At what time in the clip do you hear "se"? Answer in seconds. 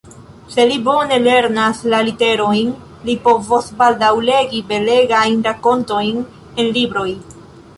0.51-0.63